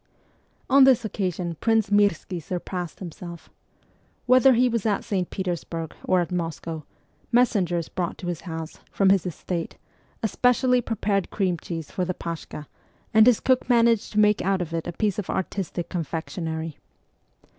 On 0.67 0.83
this 0.83 1.05
occasion 1.05 1.57
Prince 1.61 1.91
Mirski 1.91 2.39
surpassed 2.41 2.97
himself. 2.97 3.51
Whether 4.25 4.53
he 4.53 4.67
was 4.67 4.83
at 4.87 5.03
St. 5.03 5.29
Petersburg 5.29 5.93
or 6.03 6.21
at 6.21 6.31
Moscow, 6.31 6.85
messengers 7.31 7.87
brought 7.87 8.17
to 8.17 8.25
his 8.25 8.41
house, 8.41 8.79
from 8.89 9.11
his 9.11 9.27
estate, 9.27 9.77
a 10.23 10.27
specially 10.27 10.81
prepared 10.81 11.29
cream 11.29 11.55
cheese 11.61 11.91
for 11.91 12.03
the 12.03 12.15
paskha, 12.15 12.65
and 13.13 13.27
his 13.27 13.39
cook 13.39 13.69
managed 13.69 14.13
to 14.13 14.19
make 14.19 14.41
out 14.41 14.59
of 14.59 14.73
it 14.73 14.87
a 14.87 14.91
piece 14.93 15.19
of 15.19 15.29
artistic 15.29 15.87
confectionery. 15.89 16.79